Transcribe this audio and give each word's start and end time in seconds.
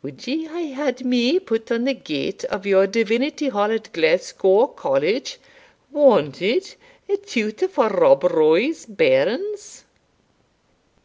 wad 0.00 0.28
ye 0.28 0.44
hae 0.46 0.68
had 0.80 1.04
me 1.04 1.40
put 1.40 1.72
on 1.72 1.82
the 1.82 1.92
gate 1.92 2.44
o' 2.52 2.62
your 2.62 2.86
Divinity 2.86 3.48
Hall 3.48 3.72
at 3.72 3.92
Glasgow 3.92 4.68
College, 4.68 5.40
'Wanted, 5.90 6.76
a 7.08 7.16
tutor 7.16 7.66
for 7.66 7.88
Rob 7.88 8.22
Roy's 8.22 8.86
bairns?'" 8.86 9.82